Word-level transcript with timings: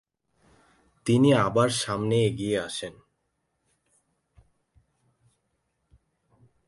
তিনি 1.05 1.29
আবার 1.33 1.69
সামনে 1.83 2.15
এগিয়ে 2.25 2.57
আসেন। 2.59 2.93